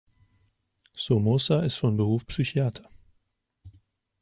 Somoza 0.95 1.59
ist 1.61 1.75
von 1.77 1.95
Beruf 1.95 2.25
Psychiater. 2.25 2.89